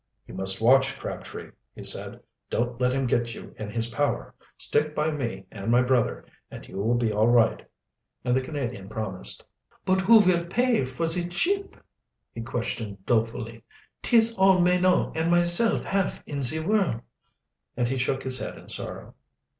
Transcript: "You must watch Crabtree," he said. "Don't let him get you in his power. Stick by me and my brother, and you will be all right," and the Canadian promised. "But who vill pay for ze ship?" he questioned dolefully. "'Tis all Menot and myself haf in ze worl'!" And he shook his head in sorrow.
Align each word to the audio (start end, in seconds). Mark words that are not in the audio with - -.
"You 0.25 0.33
must 0.33 0.59
watch 0.63 0.97
Crabtree," 0.97 1.51
he 1.75 1.83
said. 1.83 2.21
"Don't 2.49 2.81
let 2.81 2.91
him 2.91 3.05
get 3.05 3.35
you 3.35 3.53
in 3.59 3.69
his 3.69 3.85
power. 3.93 4.33
Stick 4.57 4.95
by 4.95 5.11
me 5.11 5.45
and 5.51 5.69
my 5.69 5.83
brother, 5.83 6.25
and 6.49 6.67
you 6.67 6.77
will 6.77 6.95
be 6.95 7.11
all 7.11 7.27
right," 7.27 7.61
and 8.25 8.35
the 8.35 8.41
Canadian 8.41 8.89
promised. 8.89 9.43
"But 9.85 10.01
who 10.01 10.19
vill 10.19 10.47
pay 10.47 10.85
for 10.85 11.05
ze 11.05 11.29
ship?" 11.29 11.75
he 12.33 12.41
questioned 12.41 13.05
dolefully. 13.05 13.63
"'Tis 14.01 14.35
all 14.39 14.59
Menot 14.59 15.15
and 15.15 15.29
myself 15.29 15.83
haf 15.83 16.23
in 16.25 16.41
ze 16.41 16.61
worl'!" 16.65 17.01
And 17.77 17.87
he 17.87 17.99
shook 17.99 18.23
his 18.23 18.39
head 18.39 18.57
in 18.57 18.69
sorrow. 18.69 19.13